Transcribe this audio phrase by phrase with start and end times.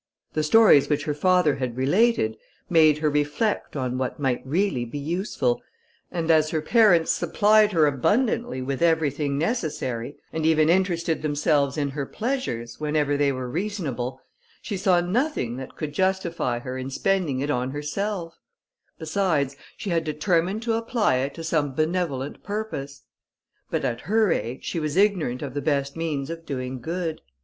[0.33, 2.35] The stories which her father had related,
[2.71, 5.61] made her reflect on what might really be useful,
[6.11, 11.89] and as her parents supplied her abundantly with everything necessary, and even interested themselves in
[11.89, 14.19] her pleasures, whenever they were reasonable,
[14.59, 18.33] she saw nothing that could justify her in spending it on herself;
[18.97, 23.03] besides, she had determined to apply it to some benevolent purpose.
[23.69, 27.21] But, at her age, she was ignorant of the best means of doing good.